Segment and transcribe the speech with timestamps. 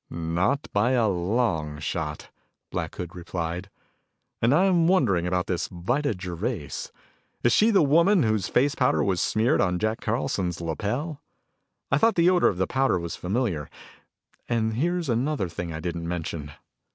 [0.09, 2.31] "Not by a long shot,"
[2.71, 3.69] Black Hood replied.
[4.41, 6.89] "And I'm wondering about this Vida Gervais.
[7.43, 11.21] Is she the woman whose face powder was smeared on Jack Carlson's lapel?
[11.91, 13.69] I thought the odor of the powder was familiar.
[14.49, 16.51] And here's another thing I didn't mention."